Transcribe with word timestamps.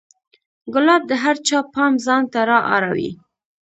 ګلاب 0.73 1.01
د 1.07 1.11
هر 1.23 1.35
چا 1.47 1.57
پام 1.73 1.93
ځان 2.05 2.23
ته 2.33 2.39
را 2.49 2.59
اړوي. 2.75 3.09